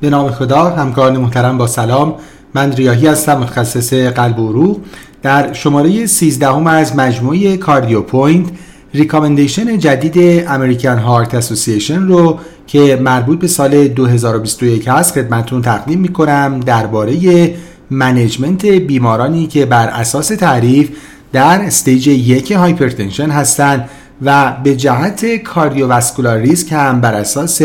[0.00, 2.14] به نام خدا همکاران محترم با سلام.
[2.54, 4.76] من ریاحی هستم متخصص قلب و عروق.
[5.22, 8.48] در شماره 13 هم از مجموعه CardioPoint
[8.94, 16.60] recommendation جدید American Heart Association رو که مربوط به سال 2021 هست خدمتون تقدیم می‌کنم
[16.66, 17.54] درباره
[17.90, 20.90] management بیمارانی که بر اساس تعریف
[21.32, 23.90] در stage یک hypertension هستند
[24.22, 27.62] و به جهت cardiovascular risk هم بر اساس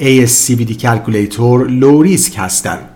[0.00, 2.88] ASCVD calculator low risk هستند.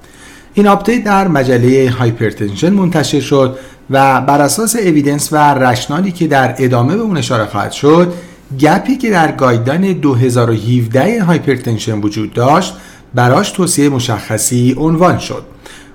[0.55, 3.59] این update در مجله Hypertension منتشر شد
[3.91, 8.13] و بر اساس evidence و rationale ی که در ادامه به اون اشاره خواهد شد
[8.61, 12.75] gap ی که در guideline 2017 hypertension وجود داشت
[13.15, 15.43] براش توصیه مشخصی عنوان شد.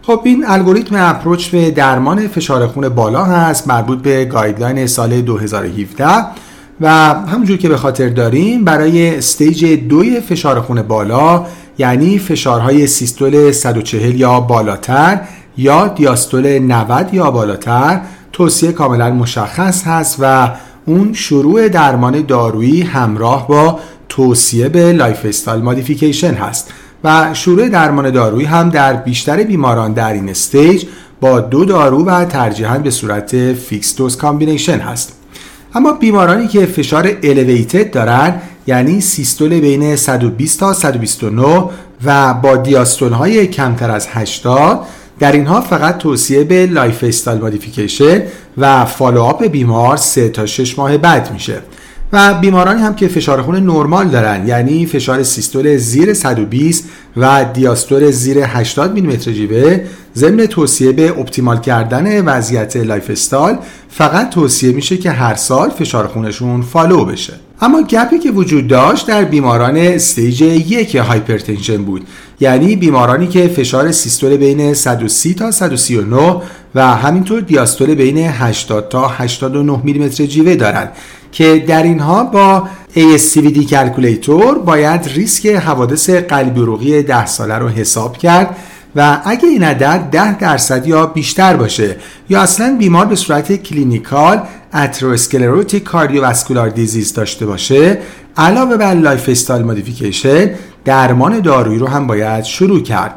[0.02, 6.06] خب این الگوریتم approach به درمان فشار خون بالا هست مربوط به guideline سال 2017
[6.82, 11.46] و همونجور که به خاطر داریم برای stage دوی فشار خون بالا
[11.78, 15.22] یعنی فشارهای سیستول 140 یا بالاتر
[15.58, 18.02] یا دیاستول 90 یا بالاتر
[18.32, 20.52] توصیه کاملا مشخص هست و
[20.86, 23.80] اون شروع درمان دارویی همراه با
[24.10, 26.73] توصیه به lifestyle modification هست
[27.04, 30.86] و شروع درمان دارویی هم در بیشتر بیماران در این stage
[31.22, 35.25] با دو دارو و ترجیحاً به صورت fixed dose combination هست.
[35.76, 41.64] اما بیمارانی که فشار elevated دارن یعنی سیستول بین 120 تا 129
[42.06, 44.80] و با دیاستول های کمتر از 80
[45.20, 48.23] در اینها فقط توصیه به lifestyle modification
[48.58, 51.62] و follow-up بیمار 3 تا 6 ماه بعد میشه.
[52.14, 58.11] و بیمارانی هم که فشار خون نرمال دارن یعنی فشار سیستول زیر 120 و دیاستول
[58.11, 59.81] زیر 80 میلیمتر جیوه
[60.16, 63.58] ضمن توصیه به optimal کردن وضعیت lifestyle
[63.89, 67.33] فقط توصیه میشه که هر سال فشار خونشون follow بشه.
[67.61, 72.08] اما gap ی که وجود داشت در بیماران stage یک hypertension بود
[72.39, 76.42] یعنی بیمارانی که فشار سیستول بین 130 تا 139
[76.76, 80.92] و همینطور دیاستول بین 80 تا 89 میلیمتر جیوه دارند
[81.36, 88.18] که در اینها با ASCVD calculator باید ریسک حوادث قلبی عروقی 10 ساله رو حساب
[88.18, 88.56] کرد
[88.96, 91.96] و اگه این عدد 10 درصد یا بیشتر باشه
[92.30, 94.42] یا اصلا بیمار به صورت clinical
[94.73, 97.98] atherosclerotic cardiovascular disease داشته باشه
[98.38, 100.49] علاوه بر lifestyle modification
[100.86, 103.16] درمان دارویی رو هم باید شروع کرد.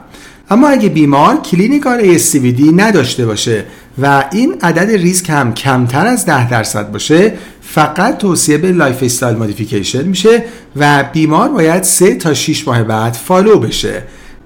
[0.50, 3.64] اما اگه بیمار clinical ASCVD نداشته باشه
[4.02, 10.02] و این عدد ریسک هم کمتر از 10 درصد باشه فقط توصیه به lifestyle modification
[10.02, 10.44] میشه
[10.76, 14.02] و بیمار باید 3 تا 6 ماه بعد follow بشه.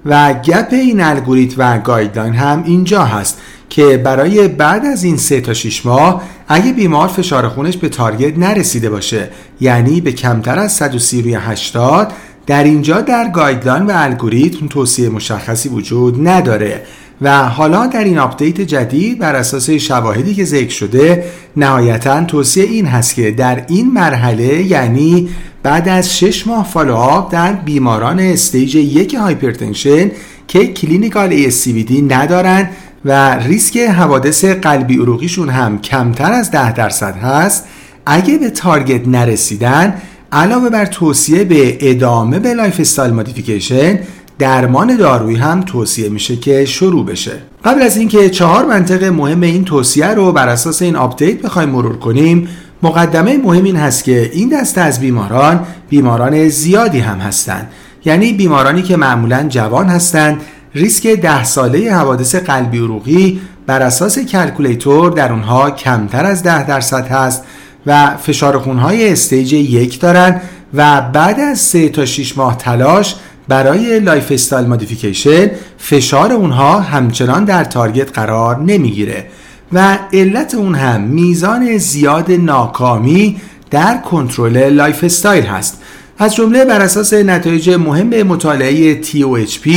[0.06, 3.38] و gap این الگوریتم و guideline هم اینجا هست
[3.70, 8.38] که برای بعد از این 3 تا 6 ماه اگه بیمار فشار خونش به target
[8.38, 9.30] نرسیده باشه
[9.60, 12.12] یعنی به کمتر از 130 روی 80
[12.46, 16.82] در اینجا در guideline و الگوریتم توصیه مشخصی وجود نداره
[17.20, 21.24] و حالا در این update جدید بر اساس شواهدی که ذکر شده
[21.56, 25.28] نهایتا توصیه این هست که در این مرحله یعنی
[25.62, 30.10] بعد از 6 ماه follow-up در بیماران stage یک hypertension
[30.48, 32.70] که clinical ASCVD ندارند
[33.04, 37.64] و ریسک حوادث قلبی عروقیشون هم کمتر از 10 درصد هست
[38.06, 39.94] اگه به target نرسیدن
[40.32, 43.98] علاوه بر توصیه به ادامه به lifestyle modification
[44.38, 47.32] درمان دارویی هم توصیه میشه که شروع بشه.
[47.64, 51.96] قبل از اینکه چهار منطق مهم این توصیه رو بر اساس این update بخوایم مرور
[51.98, 52.48] کنیم
[52.82, 57.70] مقدمه مهم این هست که این دسته از بیماران بیماران زیادی هم هستند.
[58.04, 60.40] یعنی بیمارانی که معمولا جوان هستند
[60.74, 67.06] ریسک ده ساله حوادث قلبی عروقی بر اساس calculator در اونها کمتر از ده درصد
[67.06, 67.44] هست
[67.86, 70.40] و فشار خونهای stage یک دارن
[70.74, 73.14] و بعد از 3 تا 6 ماه تلاش
[73.48, 79.26] برای lifestyle modification فشار اونها همچنان در target قرار نمی‌گیره
[79.72, 83.36] و علت اون هم میزان زیاد ناکامی
[83.70, 85.82] در کنترل lifestyle هست.
[86.18, 89.70] از جمله بر اساس نتایج مهم مطالعه TOHP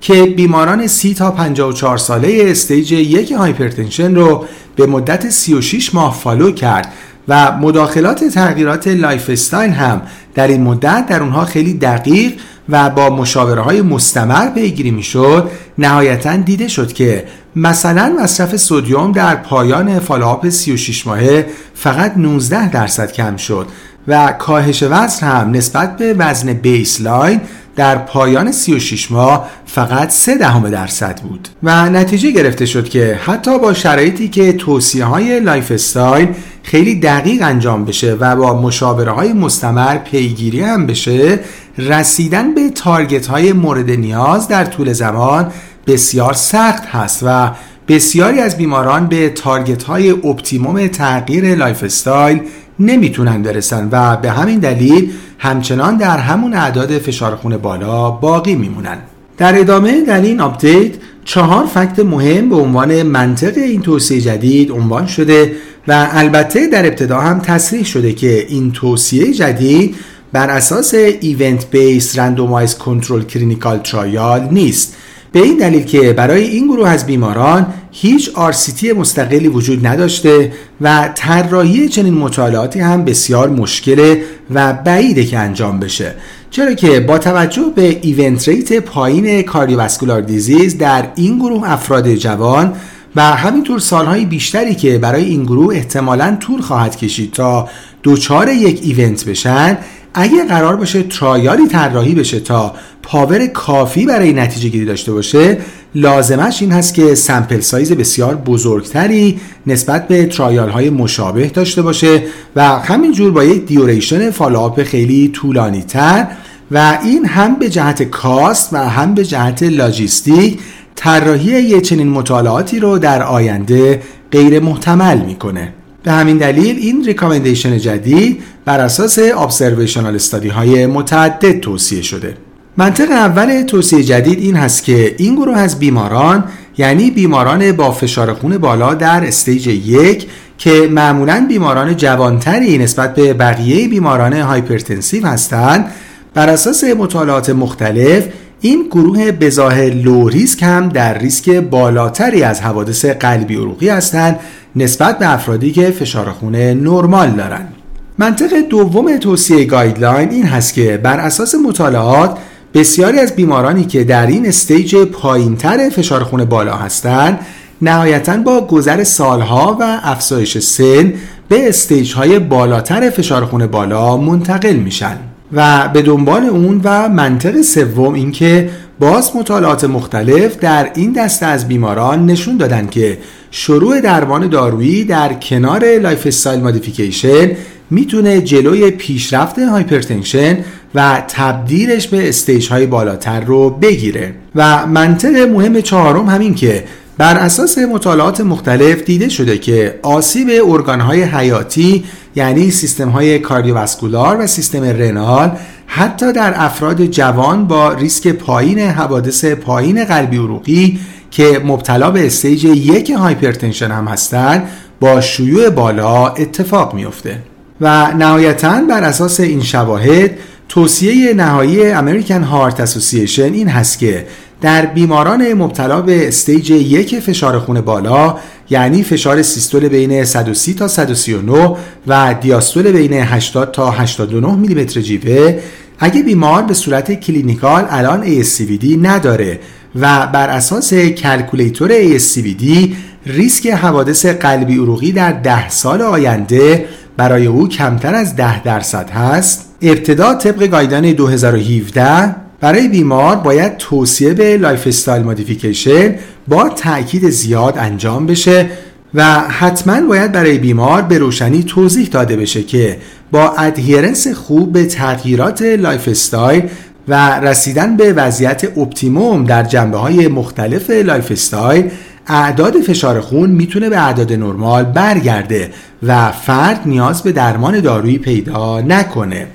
[0.00, 4.44] که بیماران 30 تا 54 ساله stage یک hypertension رو
[4.76, 6.92] به مدت 36 ماه follow کرد
[7.28, 10.02] و مداخلات تغییرات lifestyle هم
[10.34, 12.32] در این مدت در اونها خیلی دقیق
[12.68, 15.50] و با مشاوره های مستمر پیگیری می‌شد.
[15.78, 17.24] نهایتا دیده شد که
[17.56, 23.66] مثلا مصرف sodium در پایان follow-up 36 ماهه فقط 19 درصد کم شد
[24.08, 27.40] و کاهش وزن هم نسبت به وزن baseline
[27.76, 33.58] در پایان 36 ماه فقط 3 دهم درصد بود و نتیجه گرفته شد که حتی
[33.58, 36.28] با شرایطی که توصیه های lifestyle
[36.62, 41.40] خیلی دقیق انجام بشه و با مشاوره های مستمر پیگیری هم بشه
[41.78, 45.52] رسیدن به target های مورد نیاز در طول زمان
[45.86, 47.50] بسیار سخت هست و
[47.88, 52.40] بسیاری از بیماران به target های optimum تغییر lifestyle
[52.80, 58.98] نمی‌تونن برسن و به همین دلیل همچنان در همون اعداد فشار خون بالا باقی میمونن.
[59.38, 60.92] در ادامه در این update
[61.24, 65.52] چهار fact مهم به عنوان منطق این توصیه جدید عنوان شده
[65.88, 69.94] و البته در ابتدا هم تصریح شده که این توصیه جدید
[70.32, 74.96] بر اساس evidence based randomized controlled clinical trial نیست.
[75.32, 81.10] به این دلیل که برای این گروه از بیماران هیچ RCT مستقلی وجود نداشته و
[81.14, 84.22] طراحی چنین مطالعاتی هم بسیار مشکله
[84.54, 86.14] و بعیده که انجام بشه.
[86.50, 92.72] چرا که با توجه به event rate پایین cardiovascular disease در این گروه افراد جوان
[93.16, 97.68] و همینطور سالهای بیشتری که برای این گروه احتمالا طول خواهد کشید تا
[98.02, 99.78] دچار یک event بشن
[100.14, 105.58] اگه قرار باشه trial ی طراحی بشه تا power کافی برای نتیجه گیری داشته باشه
[105.94, 112.22] لازمه‌ش این هست که sample size بسیار بزرگتری نسبت به trial های مشابه داشته باشه
[112.56, 116.26] و همینجور با یک duration follow-up خیلی طولانی تر
[116.70, 120.58] و این هم به جهت cost و هم به جهت لاجیستیک
[120.96, 125.72] طراحی یه چنین مطالعاتی رو در آینده غیر محتمل می‌کنه.
[126.02, 132.36] به همین دلیل این recommendation جدید بر اساس observational study های متعدد توصیه شده
[132.76, 136.44] منطق اول توصیه جدید این هست که این گروه از بیماران
[136.78, 140.28] یعنی بیماران با فشار خون بالا در stage یک
[140.58, 145.86] که معمولا بیماران جوانتری نسبت به بقیه بیماران hypertensive هستند
[146.34, 148.24] بر اساس مطالعات مختلف
[148.60, 154.38] این گروه بظاهر low risk هم در ریسک بالاتری از حوادث قلبی عروقی هستند
[154.76, 157.75] نسبت به افرادی که فشار خون نرمال دارند.
[158.18, 162.38] منطق دوم توصیه guideline این هست که بر اساس مطالعات
[162.74, 167.38] بسیاری از بیمارانی که در این stage پایینتر فشار خون بالا هستند
[167.82, 171.12] نهایتا با گذر سالها و افزایش سن
[171.48, 175.16] به stage های بالاتر فشار خون بالا منتقل میشن.
[175.52, 178.70] و به دنبال اون و منطق سوم اینکه
[179.00, 183.18] باز مطالعات مختلف در این دسته از بیماران نشون دادن که
[183.50, 187.50] شروع درمان دارویی در کنار lifestyle modification
[187.90, 190.58] می‌تونه جلوی پیشرفت hypertension
[190.94, 194.34] و تبدیلش به stage های بالاتر رو بگیره.
[194.54, 196.84] و منطق مهم چهارم همین که
[197.18, 202.04] بر اساس مطالعات مختلف دیده شده که آسیب ارگانهای حیاتی
[202.36, 209.44] یعنی سیستم های cardiovascular و سیستم renal حتی در افراد جوان با ریسک پایین حوادث
[209.44, 211.00] پایین قلبی عروقی
[211.30, 214.68] که مبتلا به stage یک hypertension هم هستند
[215.00, 217.38] با شیوع بالا اتفاق میافته.
[217.80, 220.30] و نهایتا بر اساس این شواهد
[220.68, 224.26] توصیه نهایی American Heart Association این هست که
[224.60, 228.38] در بیماران مبتلا به stage یک فشار خون بالا
[228.70, 231.76] یعنی فشار سیستول بین 130 تا 139
[232.06, 235.60] و دیاستول بین 80 تا 89 میلیمتر جیوه
[235.98, 239.60] اگه بیمار به صورت clinical الان ASCVD نداره
[239.94, 242.88] و بر اساس calculator ASCVD
[243.26, 246.84] ریسک حوادث قلبی عروقی در ده سال آینده
[247.16, 249.74] برای او کمتر از 10 درصد هست.
[249.82, 256.14] ابتدا طبق guideline 2017 برای بیمار باید توصیه به lifestyle modification
[256.48, 258.66] با تاکید زیاد انجام بشه
[259.14, 262.98] و حتما باید برای بیمار به روشنی توضیح داده بشه که
[263.32, 266.62] با adherence خوب به تغییرات lifestyle
[267.08, 271.90] و رسیدن به وضعیت optimum در جنبه های مختلف lifestyle
[272.26, 275.70] اعداد فشار خون می‌تونه به اعداد نرمال برگرده
[276.02, 279.46] و فرد نیاز به درمان دارویی پیدا نکنه.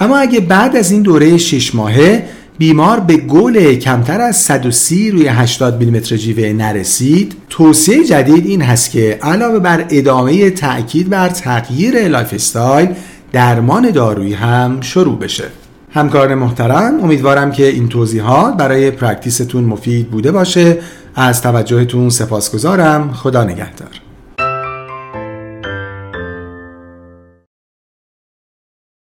[0.00, 2.24] اما اگه بعد از این دوره 6 ماهه
[2.58, 8.90] بیمار به گل کمتر از 130 روی 80 میلیمتر جیوه نرسید توصیه جدید این هست
[8.90, 12.88] که علاوه بر ادامه تاکید بر تغییر lifestyle
[13.32, 15.44] درمان دارویی هم شروع بشه.
[15.94, 20.78] همکاران محترم امیدوارم که این توضیحات برای پرکتیستون مفید بوده باشه.
[21.14, 23.12] از توجهتون سپاسگزارم.
[23.12, 24.01] خدا نگهدار.